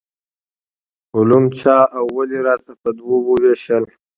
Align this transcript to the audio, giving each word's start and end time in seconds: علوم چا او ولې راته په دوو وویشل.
علوم 1.15 1.45
چا 1.59 1.77
او 1.97 2.05
ولې 2.17 2.39
راته 2.47 2.71
په 2.81 2.89
دوو 2.97 3.15
وویشل. 3.29 3.83